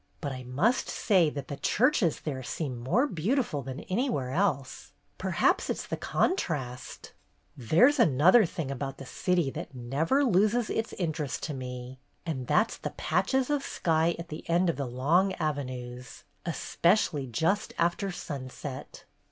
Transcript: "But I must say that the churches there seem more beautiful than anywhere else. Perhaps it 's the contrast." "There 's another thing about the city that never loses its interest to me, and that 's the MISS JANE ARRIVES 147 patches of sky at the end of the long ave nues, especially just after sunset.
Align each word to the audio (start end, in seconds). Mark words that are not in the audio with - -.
"But 0.19 0.31
I 0.31 0.41
must 0.43 0.89
say 0.89 1.29
that 1.29 1.47
the 1.47 1.57
churches 1.57 2.21
there 2.21 2.41
seem 2.41 2.75
more 2.79 3.05
beautiful 3.05 3.61
than 3.61 3.81
anywhere 3.81 4.31
else. 4.31 4.93
Perhaps 5.19 5.69
it 5.69 5.77
's 5.77 5.85
the 5.85 5.95
contrast." 5.95 7.11
"There 7.55 7.87
's 7.87 7.99
another 7.99 8.43
thing 8.47 8.71
about 8.71 8.97
the 8.97 9.05
city 9.05 9.51
that 9.51 9.75
never 9.75 10.23
loses 10.23 10.71
its 10.71 10.91
interest 10.93 11.43
to 11.43 11.53
me, 11.53 11.99
and 12.25 12.47
that 12.47 12.71
's 12.71 12.77
the 12.79 12.89
MISS 12.89 12.97
JANE 12.97 13.03
ARRIVES 13.03 13.49
147 13.49 13.49
patches 13.49 13.49
of 13.51 13.63
sky 13.71 14.15
at 14.17 14.29
the 14.29 14.49
end 14.49 14.71
of 14.71 14.77
the 14.77 14.87
long 14.87 15.35
ave 15.39 15.65
nues, 15.65 16.23
especially 16.47 17.27
just 17.27 17.71
after 17.77 18.09
sunset. 18.11 19.03